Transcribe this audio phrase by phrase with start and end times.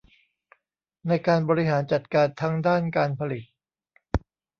[1.07, 3.43] ในการบริหารจัดการทั้งด้านการผลิต